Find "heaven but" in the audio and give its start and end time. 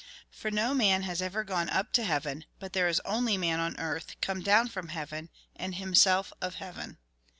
2.03-2.73